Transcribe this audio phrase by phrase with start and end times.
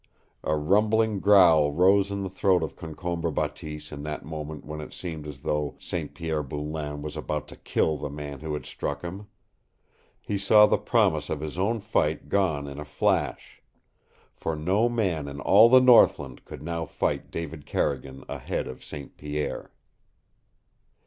[0.43, 4.93] A rumbling growl rose in the throat of Concombre Bateese in that moment when it
[4.93, 6.15] seemed as though St.
[6.15, 9.27] Pierre Boulain was about to kill the man who had struck him.
[10.19, 13.61] He saw the promise of his own fight gone in a flash.
[14.33, 19.15] For no man in all the northland could now fight David Carrigan ahead of St.
[19.17, 19.69] Pierre.